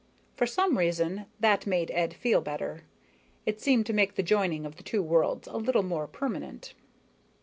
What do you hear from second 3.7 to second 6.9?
to make the joining of the two worlds a little more permanent.